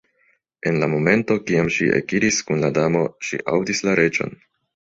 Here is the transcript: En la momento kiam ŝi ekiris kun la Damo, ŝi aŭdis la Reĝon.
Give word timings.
En 0.69 0.79
la 0.83 0.87
momento 0.93 1.37
kiam 1.49 1.69
ŝi 1.75 1.91
ekiris 1.99 2.41
kun 2.49 2.65
la 2.65 2.73
Damo, 2.81 3.05
ŝi 3.29 3.43
aŭdis 3.55 3.87
la 3.89 3.97
Reĝon. 4.05 4.39